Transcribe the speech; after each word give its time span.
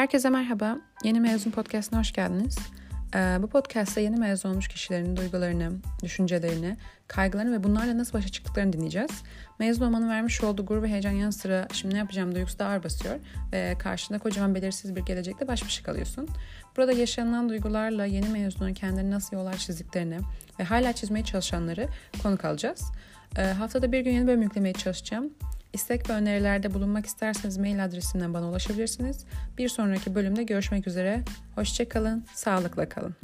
Herkese 0.00 0.30
merhaba. 0.30 0.78
Yeni 1.04 1.20
Mezun 1.20 1.50
Podcast'ına 1.50 2.00
hoş 2.00 2.12
geldiniz. 2.12 2.58
Ee, 3.14 3.38
bu 3.42 3.46
podcast'ta 3.46 4.00
yeni 4.00 4.16
mezun 4.16 4.50
olmuş 4.50 4.68
kişilerin 4.68 5.16
duygularını, 5.16 5.72
düşüncelerini, 6.02 6.76
kaygılarını 7.08 7.58
ve 7.58 7.64
bunlarla 7.64 7.98
nasıl 7.98 8.12
başa 8.18 8.28
çıktıklarını 8.28 8.72
dinleyeceğiz. 8.72 9.10
Mezun 9.58 9.86
olmanın 9.86 10.08
vermiş 10.08 10.42
olduğu 10.42 10.66
gurur 10.66 10.82
ve 10.82 10.88
heyecan 10.88 11.10
yanı 11.10 11.32
sıra 11.32 11.68
şimdi 11.72 11.94
ne 11.94 11.98
yapacağım 11.98 12.34
duygusu 12.34 12.58
da 12.58 12.66
ağır 12.66 12.84
basıyor 12.84 13.14
ve 13.52 13.76
karşında 13.78 14.18
kocaman 14.18 14.54
belirsiz 14.54 14.96
bir 14.96 15.00
gelecekte 15.00 15.48
baş 15.48 15.64
başa 15.64 15.82
kalıyorsun. 15.82 16.28
Burada 16.76 16.92
yaşanılan 16.92 17.48
duygularla 17.48 18.04
yeni 18.04 18.28
mezunun 18.28 18.74
kendini 18.74 19.10
nasıl 19.10 19.36
yollar 19.36 19.56
çizdiklerini 19.56 20.18
ve 20.60 20.64
hala 20.64 20.92
çizmeye 20.92 21.24
çalışanları 21.24 21.88
konuk 22.22 22.44
alacağız. 22.44 22.92
Ee, 23.36 23.42
haftada 23.42 23.92
bir 23.92 24.00
gün 24.00 24.12
yeni 24.12 24.26
bölüm 24.26 24.42
yüklemeye 24.42 24.74
çalışacağım. 24.74 25.30
İstek 25.72 26.10
ve 26.10 26.12
önerilerde 26.12 26.74
bulunmak 26.74 27.06
isterseniz 27.06 27.58
mail 27.58 27.84
adresimden 27.84 28.34
bana 28.34 28.48
ulaşabilirsiniz. 28.48 29.24
Bir 29.58 29.68
sonraki 29.68 30.14
bölümde 30.14 30.42
görüşmek 30.42 30.86
üzere. 30.86 31.24
Hoşçakalın, 31.54 32.24
sağlıkla 32.34 32.88
kalın. 32.88 33.14